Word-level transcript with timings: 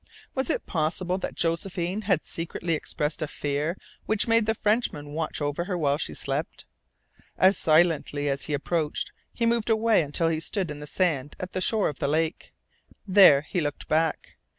Was 0.33 0.49
it 0.49 0.65
possible 0.65 1.19
that 1.19 1.35
Josephine 1.35 2.01
had 2.09 2.25
secretly 2.25 2.73
expressed 2.73 3.21
a 3.21 3.27
fear 3.27 3.77
which 4.07 4.27
made 4.27 4.47
the 4.47 4.55
Frenchman 4.55 5.11
watch 5.13 5.41
over 5.43 5.65
her 5.65 5.77
while 5.77 5.99
she 5.99 6.15
slept? 6.15 6.65
As 7.37 7.55
silently 7.55 8.27
as 8.27 8.45
he 8.45 8.53
had 8.53 8.61
approached 8.63 9.11
he 9.31 9.45
moved 9.45 9.69
away 9.69 10.01
until 10.01 10.29
he 10.29 10.39
stood 10.39 10.71
in 10.71 10.79
the 10.79 10.87
sand 10.87 11.35
at 11.39 11.53
the 11.53 11.61
shore 11.61 11.87
of 11.87 11.99
the 11.99 12.07
lake. 12.07 12.51
There 13.07 13.41
he 13.43 13.61
looked 13.61 13.87
back. 13.87 14.37